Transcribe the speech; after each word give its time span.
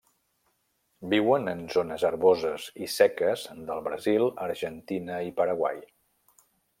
Viuen 1.09 1.51
en 1.51 1.59
zones 1.73 2.05
herboses 2.09 2.65
i 2.85 2.89
seques 2.95 3.45
del 3.69 3.83
Brasil, 3.91 4.29
Argentina 4.47 5.19
i 5.31 5.33
Paraguai. 5.43 5.79